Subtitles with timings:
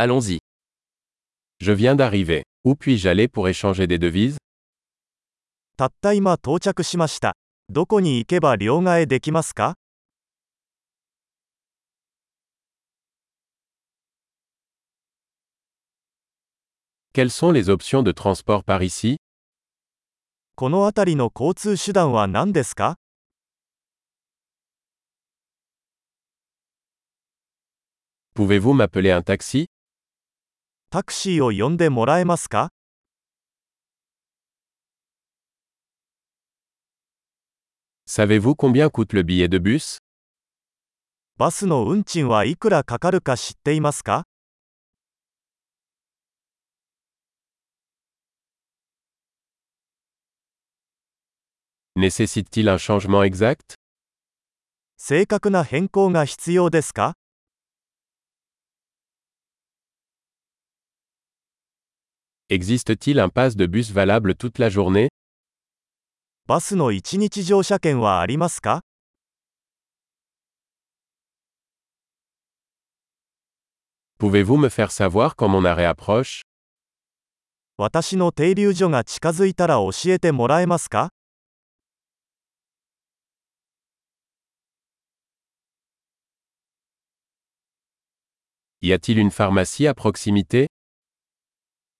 [0.00, 0.38] Allons-y.
[1.58, 2.44] Je viens d'arriver.
[2.62, 4.36] Où puis-je aller pour échanger des devises
[5.76, 7.34] たった今到着しました。
[7.68, 9.74] どこに行けば両替できますか
[17.12, 19.16] Quelles sont les options de transport par ici
[20.54, 22.94] この辺りの交通手段は何ですか
[28.36, 29.66] Pouvez-vous m'appeler un taxi
[30.90, 32.70] タクシーを呼んでもらえますか
[38.06, 39.98] Savez-vous combien coûte le billet de bus
[41.36, 44.24] バスの運賃はいくらかかるか知っていますか
[51.96, 53.74] Nécessite-t-il un changement exact
[54.96, 57.17] 正確な変更が必要ですか
[62.49, 65.09] Existe-t-il un pass de bus valable toute la journée
[66.45, 68.81] バスの一日乗車券はありますか
[74.19, 76.41] Pouvez-vous me faire savoir quand mon arrêt approche
[77.77, 81.09] 私の停留所が近づいたら教えてもらえますか
[88.81, 90.67] Y a-t-il une pharmacie à proximité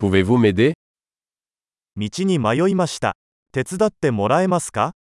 [0.00, 0.72] Pouvez-vous m'aider
[1.94, 3.18] 道に迷いました。
[3.52, 4.94] 手伝ってもらえますか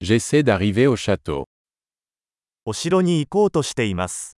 [0.00, 1.44] J'essaie d'arriver au château.
[2.64, 4.38] お城に行こうとしています。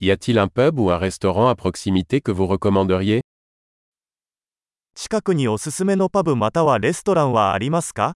[0.00, 3.20] Y a-t-il un pub ou un restaurant à proximité que vous recommanderiez
[4.94, 8.14] 近くにおすすめのパブまたはレストランはありますか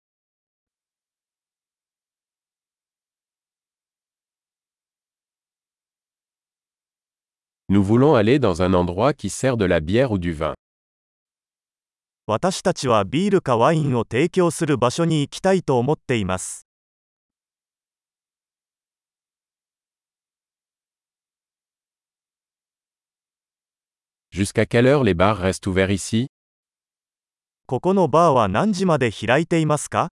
[7.70, 10.54] Nous voulons aller dans un endroit qui sert de la bière ou du vin.
[12.26, 16.66] 私たちはビールかワインを提供する場所に行きたいと思っています。
[24.30, 26.28] Jusqu'à quelle heure les bars restent ouverts ici
[27.66, 30.08] ここのバーは何時まで開いていますか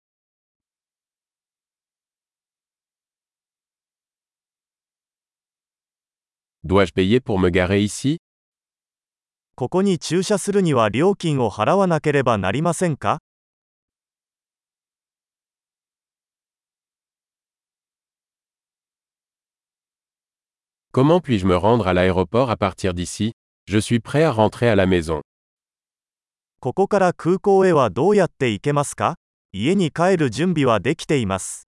[6.65, 8.19] Dois-je payer pour me garer ici
[9.54, 13.19] ここに駐車するには料金を払わなければなりませんか
[20.93, 23.32] Comment puis-je me rendre à l'aéroport à partir d'ici
[23.66, 25.22] Je suis prêt à rentrer à la maison.
[26.60, 29.15] ここから空港へはどうやって行けますか
[29.53, 31.69] 家に帰る準備はできています。